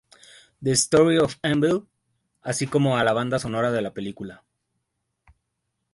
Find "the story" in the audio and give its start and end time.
0.63-1.19